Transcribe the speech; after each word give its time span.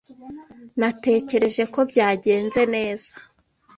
Natekereje 0.79 1.63
ko 1.73 1.79
byagenze 1.89 2.61
neza. 2.75 3.11